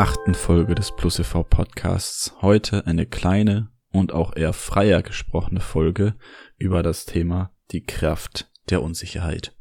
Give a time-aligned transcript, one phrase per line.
[0.00, 1.42] Achten Folge des Plus e.V.
[1.42, 2.32] Podcasts.
[2.40, 6.14] Heute eine kleine und auch eher freier gesprochene Folge
[6.56, 9.54] über das Thema die Kraft der Unsicherheit.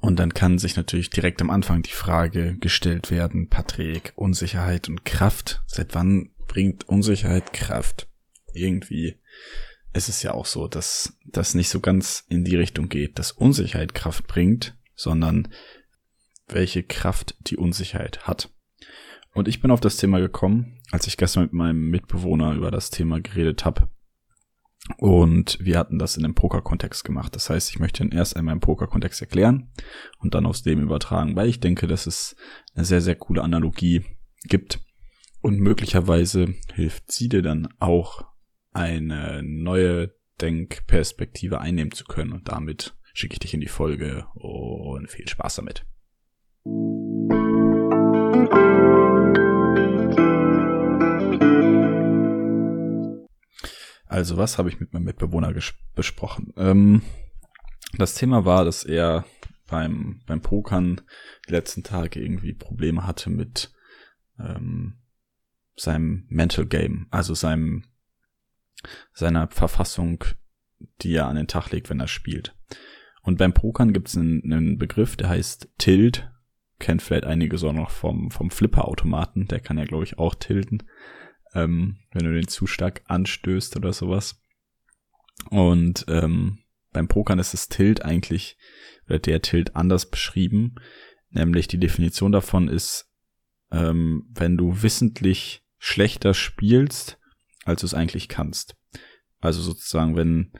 [0.00, 5.04] Und dann kann sich natürlich direkt am Anfang die Frage gestellt werden, Patrick, Unsicherheit und
[5.04, 5.62] Kraft.
[5.66, 8.08] Seit wann bringt Unsicherheit Kraft?
[8.54, 9.20] Irgendwie
[9.92, 13.30] ist es ja auch so, dass das nicht so ganz in die Richtung geht, dass
[13.30, 15.48] Unsicherheit Kraft bringt, sondern
[16.46, 18.50] welche Kraft die Unsicherheit hat.
[19.32, 22.90] Und ich bin auf das Thema gekommen, als ich gestern mit meinem Mitbewohner über das
[22.90, 23.88] Thema geredet habe.
[24.98, 27.34] Und wir hatten das in einem Poker-Kontext gemacht.
[27.34, 29.72] Das heißt, ich möchte ihn erst einmal im Poker-Kontext erklären
[30.18, 32.36] und dann aus dem übertragen, weil ich denke, dass es
[32.74, 34.04] eine sehr, sehr coole Analogie
[34.44, 34.80] gibt.
[35.40, 38.24] Und möglicherweise hilft sie dir dann auch,
[38.74, 42.32] eine neue Denkperspektive einnehmen zu können.
[42.32, 45.86] Und damit schicke ich dich in die Folge und viel Spaß damit.
[54.14, 55.52] Also, was habe ich mit meinem Mitbewohner
[55.96, 56.52] besprochen?
[56.56, 57.02] Ähm,
[57.94, 59.24] das Thema war, dass er
[59.66, 61.00] beim, beim Pokern
[61.48, 63.72] die letzten Tage irgendwie Probleme hatte mit
[64.38, 65.00] ähm,
[65.74, 67.86] seinem Mental Game, also seinem
[69.14, 70.22] seiner Verfassung,
[71.02, 72.54] die er an den Tag legt, wenn er spielt.
[73.22, 76.30] Und beim Pokern gibt es einen, einen Begriff, der heißt Tilt.
[76.78, 79.48] Kennt vielleicht einige so noch vom, vom Flipper-Automaten.
[79.48, 80.84] Der kann ja, glaube ich, auch tilten
[81.54, 84.40] ähm, wenn du den zu stark anstößt oder sowas.
[85.50, 86.58] Und ähm,
[86.92, 88.56] beim Pokern ist das Tilt eigentlich,
[89.06, 90.76] oder der Tilt anders beschrieben.
[91.30, 93.10] Nämlich die Definition davon ist,
[93.70, 97.18] ähm, wenn du wissentlich schlechter spielst,
[97.64, 98.76] als du es eigentlich kannst.
[99.40, 100.52] Also sozusagen, wenn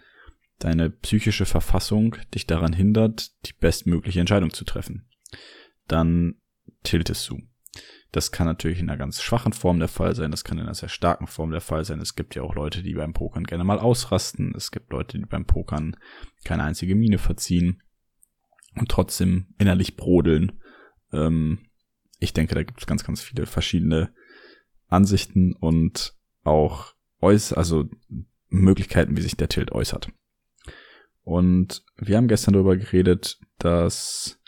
[0.58, 5.08] deine psychische Verfassung dich daran hindert, die bestmögliche Entscheidung zu treffen,
[5.86, 6.40] dann
[6.82, 7.40] tiltest du.
[8.14, 10.74] Das kann natürlich in einer ganz schwachen Form der Fall sein, das kann in einer
[10.74, 12.00] sehr starken Form der Fall sein.
[12.00, 14.54] Es gibt ja auch Leute, die beim Pokern gerne mal ausrasten.
[14.54, 15.96] Es gibt Leute, die beim Pokern
[16.44, 17.82] keine einzige Miene verziehen
[18.76, 20.60] und trotzdem innerlich brodeln.
[21.12, 21.66] Ähm,
[22.20, 24.14] ich denke, da gibt es ganz, ganz viele verschiedene
[24.86, 26.14] Ansichten und
[26.44, 27.90] auch äuß also
[28.48, 30.08] Möglichkeiten, wie sich der Tilt äußert.
[31.24, 34.40] Und wir haben gestern darüber geredet, dass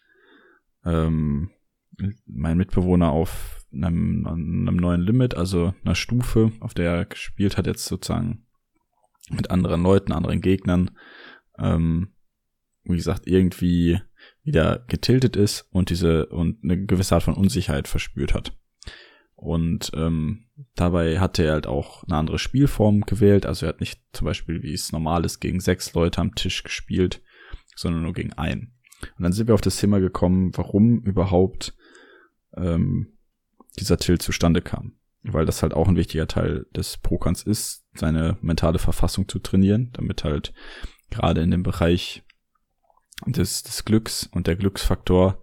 [0.85, 1.51] ähm,
[2.27, 7.67] mein Mitbewohner auf einem, einem neuen Limit, also einer Stufe, auf der er gespielt hat,
[7.67, 8.47] jetzt sozusagen
[9.31, 10.93] mit anderen Leuten, anderen Gegnern,
[11.59, 12.13] ähm,
[12.85, 14.01] wie gesagt, irgendwie
[14.43, 18.57] wieder getiltet ist und diese und eine gewisse Art von Unsicherheit verspürt hat.
[19.35, 20.47] Und ähm,
[20.77, 23.45] dabei hatte er halt auch eine andere Spielform gewählt.
[23.45, 26.63] Also er hat nicht zum Beispiel, wie es normal ist, gegen sechs Leute am Tisch
[26.63, 27.23] gespielt,
[27.75, 28.73] sondern nur gegen einen.
[29.19, 31.76] Und dann sind wir auf das Thema gekommen, warum überhaupt
[32.57, 33.19] ähm,
[33.79, 34.93] dieser Tilt zustande kam.
[35.23, 39.91] Weil das halt auch ein wichtiger Teil des Pokerns ist, seine mentale Verfassung zu trainieren,
[39.93, 40.53] damit halt
[41.11, 42.23] gerade in dem Bereich
[43.27, 45.43] des, des Glücks und der Glücksfaktor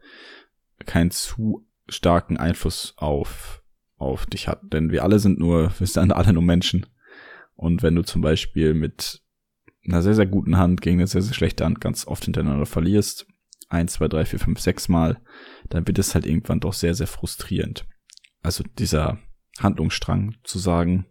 [0.85, 3.63] keinen zu starken Einfluss auf,
[3.97, 4.61] auf dich hat.
[4.71, 6.85] Denn wir alle sind nur, wir sind alle nur Menschen.
[7.55, 9.21] Und wenn du zum Beispiel mit
[9.85, 13.27] einer sehr, sehr guten Hand gegen eine sehr, sehr schlechte Hand ganz oft hintereinander verlierst,
[13.73, 15.19] eins, zwei, drei, vier, fünf, sechs Mal,
[15.69, 17.85] dann wird es halt irgendwann doch sehr, sehr frustrierend
[18.43, 19.17] also dieser
[19.57, 21.05] Handlungsstrang zu sagen,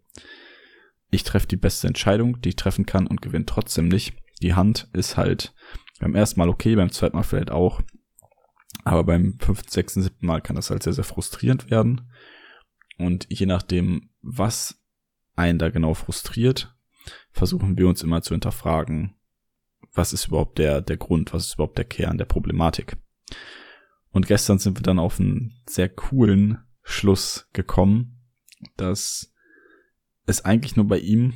[1.10, 4.14] ich treffe die beste Entscheidung, die ich treffen kann und gewinne trotzdem nicht.
[4.40, 5.54] Die Hand ist halt
[5.98, 7.80] beim ersten Mal okay, beim zweiten Mal vielleicht auch.
[8.84, 12.10] Aber beim fünften, sechsten, siebten Mal kann das halt sehr, sehr frustrierend werden.
[12.98, 14.80] Und je nachdem, was
[15.34, 16.74] einen da genau frustriert,
[17.30, 19.14] versuchen wir uns immer zu hinterfragen,
[19.94, 22.96] was ist überhaupt der, der Grund, was ist überhaupt der Kern der Problematik.
[24.10, 28.20] Und gestern sind wir dann auf einen sehr coolen Schluss gekommen,
[28.76, 29.32] dass
[30.26, 31.34] es eigentlich nur bei ihm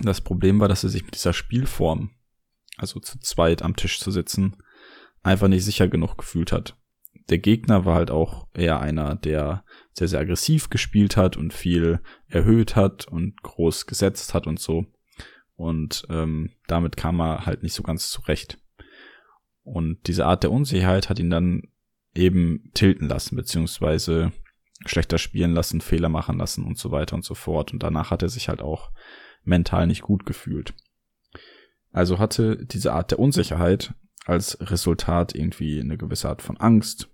[0.00, 2.10] das Problem war, dass er sich mit dieser Spielform,
[2.76, 4.56] also zu zweit am Tisch zu sitzen,
[5.22, 6.76] einfach nicht sicher genug gefühlt hat.
[7.28, 12.00] Der Gegner war halt auch eher einer, der sehr, sehr aggressiv gespielt hat und viel
[12.28, 14.86] erhöht hat und groß gesetzt hat und so.
[15.56, 18.58] Und ähm, damit kam er halt nicht so ganz zurecht.
[19.62, 21.62] Und diese Art der Unsicherheit hat ihn dann
[22.14, 24.32] eben tilten lassen, beziehungsweise
[24.84, 27.72] schlechter spielen lassen, Fehler machen lassen und so weiter und so fort.
[27.72, 28.92] Und danach hat er sich halt auch
[29.44, 30.74] mental nicht gut gefühlt.
[31.92, 33.94] Also hatte diese Art der Unsicherheit
[34.26, 37.08] als Resultat irgendwie eine gewisse Art von Angst.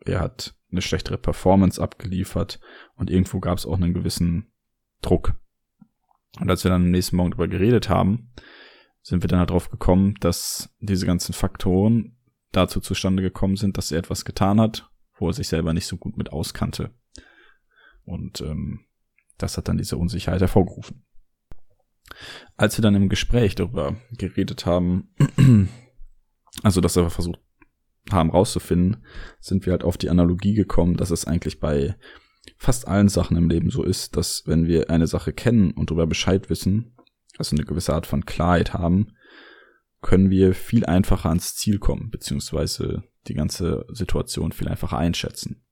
[0.00, 2.60] Er hat eine schlechtere Performance abgeliefert
[2.94, 4.50] und irgendwo gab es auch einen gewissen
[5.02, 5.34] Druck.
[6.40, 8.30] Und als wir dann am nächsten Morgen darüber geredet haben,
[9.02, 12.16] sind wir dann halt darauf gekommen, dass diese ganzen Faktoren
[12.52, 15.96] dazu zustande gekommen sind, dass er etwas getan hat, wo er sich selber nicht so
[15.96, 16.90] gut mit auskannte.
[18.04, 18.86] Und ähm,
[19.36, 21.04] das hat dann diese Unsicherheit hervorgerufen.
[22.56, 25.14] Als wir dann im Gespräch darüber geredet haben,
[26.62, 27.40] also dass wir versucht
[28.10, 29.04] haben rauszufinden,
[29.40, 31.94] sind wir halt auf die Analogie gekommen, dass es eigentlich bei
[32.56, 36.06] fast allen Sachen im Leben so ist, dass wenn wir eine Sache kennen und darüber
[36.06, 36.96] Bescheid wissen,
[37.36, 39.12] also eine gewisse Art von Klarheit haben,
[40.00, 45.64] können wir viel einfacher ans Ziel kommen, beziehungsweise die ganze Situation viel einfacher einschätzen.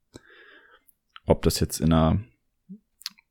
[1.25, 2.21] Ob das jetzt in einer,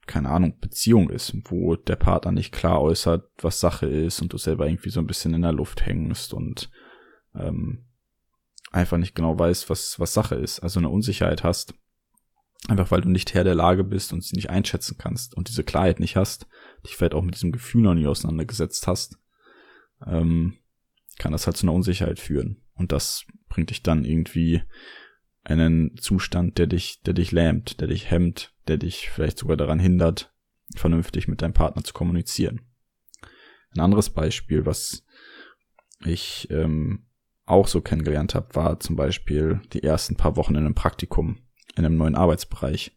[0.06, 4.38] keine Ahnung, Beziehung ist, wo der Partner nicht klar äußert, was Sache ist und du
[4.38, 6.70] selber irgendwie so ein bisschen in der Luft hängst und
[7.36, 7.86] ähm,
[8.72, 11.74] einfach nicht genau weißt, was, was Sache ist, also eine Unsicherheit hast,
[12.68, 15.64] einfach weil du nicht Herr der Lage bist und sie nicht einschätzen kannst und diese
[15.64, 16.48] Klarheit nicht hast,
[16.84, 19.18] dich vielleicht auch mit diesem Gefühl noch nie auseinandergesetzt hast,
[20.06, 20.58] ähm,
[21.18, 22.62] kann das halt zu einer Unsicherheit führen.
[22.74, 24.62] Und das bringt dich dann irgendwie
[25.44, 29.80] einen Zustand, der dich, der dich lähmt, der dich hemmt, der dich vielleicht sogar daran
[29.80, 30.34] hindert,
[30.76, 32.62] vernünftig mit deinem Partner zu kommunizieren.
[33.72, 35.06] Ein anderes Beispiel, was
[36.04, 37.06] ich ähm,
[37.46, 41.45] auch so kennengelernt habe, war zum Beispiel die ersten paar Wochen in einem Praktikum
[41.76, 42.96] in einem neuen Arbeitsbereich.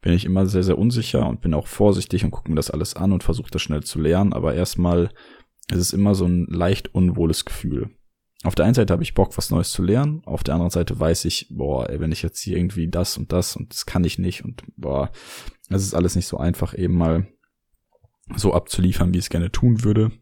[0.00, 2.94] Bin ich immer sehr, sehr unsicher und bin auch vorsichtig und gucke mir das alles
[2.94, 5.10] an und versuche das schnell zu lernen, aber erstmal
[5.70, 7.90] ist es immer so ein leicht unwohles Gefühl.
[8.42, 11.00] Auf der einen Seite habe ich Bock, was Neues zu lernen, auf der anderen Seite
[11.00, 14.04] weiß ich, boah, ey, wenn ich jetzt hier irgendwie das und das und das kann
[14.04, 15.10] ich nicht und boah,
[15.70, 17.26] das ist alles nicht so einfach, eben mal
[18.36, 20.12] so abzuliefern, wie ich es gerne tun würde.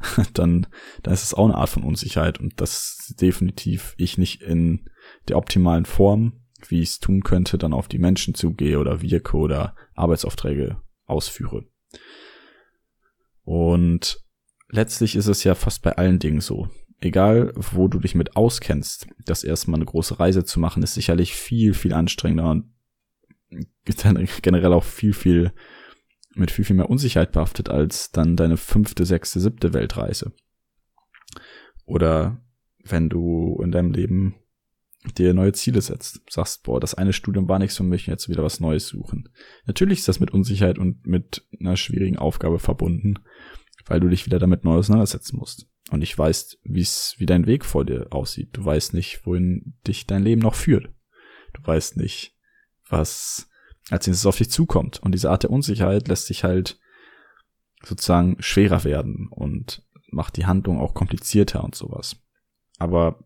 [0.34, 0.66] dann,
[1.02, 4.90] dann ist es auch eine Art von Unsicherheit und das definitiv ich nicht in
[5.28, 9.36] der optimalen Form, wie ich es tun könnte, dann auf die Menschen zugehe oder wirke
[9.36, 10.76] oder Arbeitsaufträge
[11.06, 11.66] ausführe.
[13.44, 14.20] Und
[14.68, 16.68] letztlich ist es ja fast bei allen Dingen so.
[17.00, 21.34] Egal, wo du dich mit auskennst, das erstmal eine große Reise zu machen, ist sicherlich
[21.34, 22.72] viel, viel anstrengender und
[24.42, 25.52] generell auch viel, viel
[26.34, 30.32] mit viel, viel mehr Unsicherheit behaftet als dann deine fünfte, sechste, siebte Weltreise.
[31.84, 32.40] Oder
[32.82, 34.34] wenn du in deinem Leben
[35.12, 38.42] dir neue Ziele setzt, sagst, boah, das eine Studium war nichts für mich, jetzt wieder
[38.42, 39.28] was Neues suchen.
[39.66, 43.18] Natürlich ist das mit Unsicherheit und mit einer schwierigen Aufgabe verbunden,
[43.86, 45.66] weil du dich wieder damit neu auseinandersetzen musst.
[45.90, 48.50] Und ich weiß, wie's, wie dein Weg vor dir aussieht.
[48.52, 50.88] Du weißt nicht, wohin dich dein Leben noch führt.
[51.52, 52.34] Du weißt nicht,
[52.88, 53.50] was
[53.90, 55.02] als nächstes auf dich zukommt.
[55.02, 56.78] Und diese Art der Unsicherheit lässt sich halt
[57.84, 62.16] sozusagen schwerer werden und macht die Handlung auch komplizierter und sowas.
[62.78, 63.22] Aber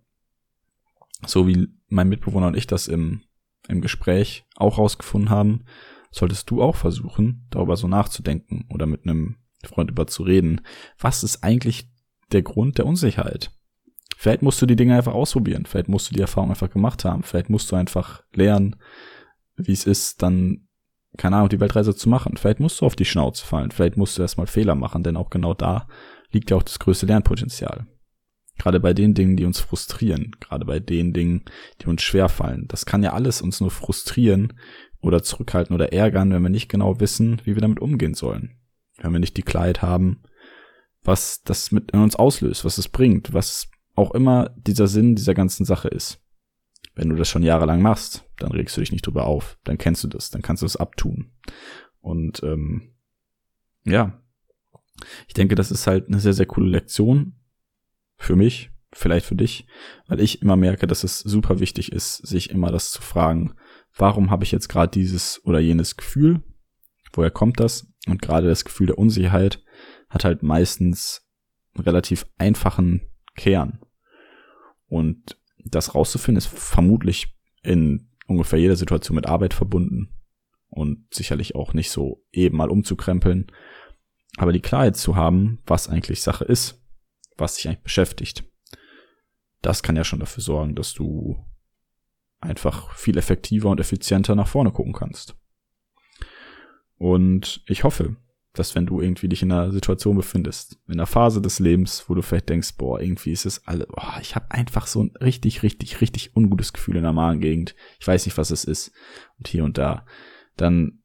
[1.26, 3.22] so wie mein Mitbewohner und ich das im,
[3.68, 5.64] im Gespräch auch rausgefunden haben,
[6.10, 10.60] solltest du auch versuchen, darüber so nachzudenken oder mit einem Freund über zu reden.
[10.98, 11.90] Was ist eigentlich
[12.32, 13.50] der Grund der Unsicherheit?
[14.16, 15.64] Vielleicht musst du die Dinge einfach ausprobieren.
[15.66, 17.22] Vielleicht musst du die Erfahrung einfach gemacht haben.
[17.22, 18.76] Vielleicht musst du einfach lernen,
[19.56, 20.68] wie es ist, dann,
[21.16, 22.36] keine Ahnung, die Weltreise zu machen.
[22.36, 23.70] Vielleicht musst du auf die Schnauze fallen.
[23.70, 25.86] Vielleicht musst du erstmal Fehler machen, denn auch genau da
[26.30, 27.86] liegt ja auch das größte Lernpotenzial.
[28.58, 31.44] Gerade bei den Dingen, die uns frustrieren, gerade bei den Dingen,
[31.80, 32.66] die uns schwerfallen.
[32.68, 34.54] Das kann ja alles uns nur frustrieren
[35.00, 38.56] oder zurückhalten oder ärgern, wenn wir nicht genau wissen, wie wir damit umgehen sollen.
[38.98, 40.22] Wenn wir nicht die Klarheit haben,
[41.02, 45.34] was das mit in uns auslöst, was es bringt, was auch immer dieser Sinn dieser
[45.34, 46.20] ganzen Sache ist.
[46.94, 50.02] Wenn du das schon jahrelang machst, dann regst du dich nicht drüber auf, dann kennst
[50.02, 51.30] du das, dann kannst du es abtun.
[52.00, 52.94] Und ähm,
[53.84, 54.20] ja,
[55.28, 57.34] ich denke, das ist halt eine sehr, sehr coole Lektion,
[58.18, 59.66] für mich, vielleicht für dich,
[60.06, 63.54] weil ich immer merke, dass es super wichtig ist, sich immer das zu fragen,
[63.96, 66.42] warum habe ich jetzt gerade dieses oder jenes Gefühl?
[67.12, 67.90] Woher kommt das?
[68.06, 69.62] Und gerade das Gefühl der Unsicherheit
[70.08, 71.26] hat halt meistens
[71.74, 73.02] einen relativ einfachen
[73.36, 73.80] Kern.
[74.88, 80.14] Und das rauszufinden ist vermutlich in ungefähr jeder Situation mit Arbeit verbunden
[80.70, 83.50] und sicherlich auch nicht so eben mal umzukrempeln.
[84.36, 86.82] Aber die Klarheit zu haben, was eigentlich Sache ist
[87.38, 88.44] was dich eigentlich beschäftigt.
[89.62, 91.44] Das kann ja schon dafür sorgen, dass du
[92.40, 95.36] einfach viel effektiver und effizienter nach vorne gucken kannst.
[96.96, 98.16] Und ich hoffe,
[98.52, 102.14] dass wenn du irgendwie dich in einer Situation befindest, in einer Phase des Lebens, wo
[102.14, 105.62] du vielleicht denkst, boah, irgendwie ist es alle, boah, ich habe einfach so ein richtig,
[105.62, 107.74] richtig, richtig ungutes Gefühl in der Magengegend.
[108.00, 108.92] Ich weiß nicht, was es ist.
[109.38, 110.04] Und hier und da.
[110.56, 111.02] Dann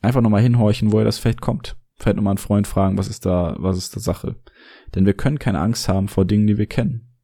[0.00, 1.76] einfach nochmal hinhorchen, woher das vielleicht kommt.
[1.96, 4.36] Vielleicht nochmal einen Freund fragen, was ist da, was ist da Sache.
[4.94, 7.16] Denn wir können keine Angst haben vor Dingen, die wir kennen.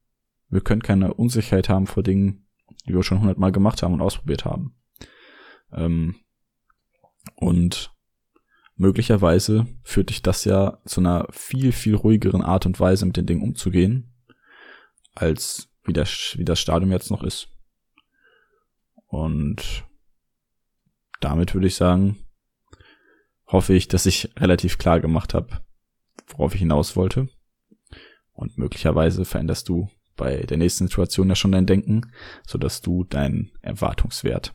[0.49, 2.47] Wir können keine Unsicherheit haben vor Dingen,
[2.87, 4.75] die wir schon hundertmal gemacht haben und ausprobiert haben.
[5.73, 6.17] Ähm,
[7.37, 7.95] und
[8.77, 13.27] möglicherweise führt dich das ja zu einer viel, viel ruhigeren Art und Weise, mit den
[13.27, 14.13] Dingen umzugehen,
[15.15, 17.49] als wie das, wie das Stadium jetzt noch ist.
[19.07, 19.85] Und
[21.21, 22.17] damit würde ich sagen,
[23.53, 25.61] hoffe ich, dass ich relativ klar gemacht habe,
[26.29, 27.29] worauf ich hinaus wollte.
[28.33, 32.11] Und möglicherweise veränderst du bei der nächsten Situation ja schon dein Denken,
[32.47, 34.55] so dass du deinen Erwartungswert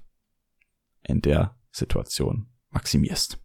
[1.04, 3.40] in der Situation maximierst.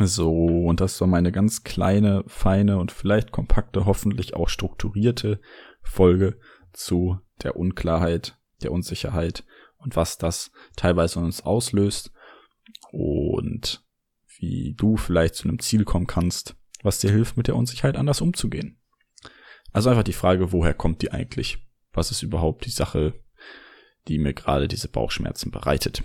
[0.00, 0.32] So,
[0.66, 5.40] und das war meine ganz kleine, feine und vielleicht kompakte, hoffentlich auch strukturierte
[5.82, 6.38] Folge
[6.74, 9.44] zu der Unklarheit, der Unsicherheit
[9.76, 12.12] und was das teilweise uns auslöst
[12.90, 13.84] und
[14.38, 18.20] wie du vielleicht zu einem Ziel kommen kannst, was dir hilft, mit der Unsicherheit anders
[18.20, 18.80] umzugehen.
[19.72, 21.58] Also einfach die Frage, woher kommt die eigentlich?
[21.92, 23.14] Was ist überhaupt die Sache,
[24.08, 26.02] die mir gerade diese Bauchschmerzen bereitet?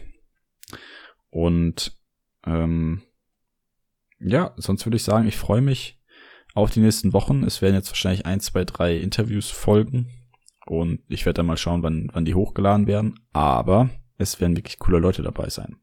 [1.30, 1.98] Und
[2.46, 3.04] ähm,
[4.20, 6.02] ja, sonst würde ich sagen, ich freue mich
[6.54, 7.44] auf die nächsten Wochen.
[7.44, 10.19] Es werden jetzt wahrscheinlich ein, zwei, drei Interviews folgen.
[10.70, 13.20] Und ich werde dann mal schauen, wann, wann die hochgeladen werden.
[13.34, 15.78] Aber es werden wirklich coole Leute dabei sein.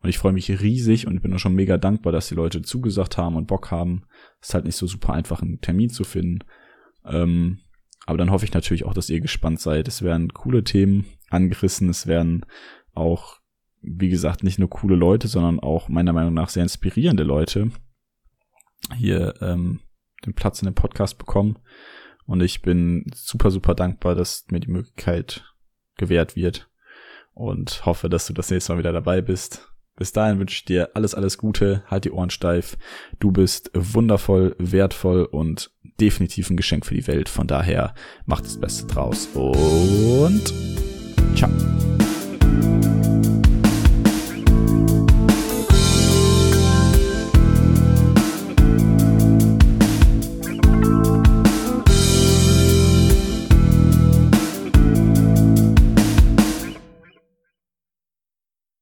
[0.00, 3.18] Und ich freue mich riesig und bin auch schon mega dankbar, dass die Leute zugesagt
[3.18, 4.04] haben und Bock haben.
[4.40, 6.40] Es ist halt nicht so super einfach, einen Termin zu finden.
[7.04, 7.60] Ähm,
[8.06, 9.86] aber dann hoffe ich natürlich auch, dass ihr gespannt seid.
[9.86, 11.88] Es werden coole Themen angerissen.
[11.88, 12.44] Es werden
[12.94, 13.42] auch
[13.82, 17.70] wie gesagt, nicht nur coole Leute, sondern auch meiner Meinung nach sehr inspirierende Leute
[18.96, 19.80] hier ähm,
[20.24, 21.58] den Platz in dem Podcast bekommen.
[22.26, 25.44] Und ich bin super, super dankbar, dass mir die Möglichkeit
[25.96, 26.68] gewährt wird
[27.34, 29.68] und hoffe, dass du das nächste Mal wieder dabei bist.
[29.96, 32.78] Bis dahin wünsche ich dir alles, alles Gute, halt die Ohren steif.
[33.20, 37.28] Du bist wundervoll, wertvoll und definitiv ein Geschenk für die Welt.
[37.28, 40.52] Von daher macht das Beste draus und
[41.36, 41.50] ciao.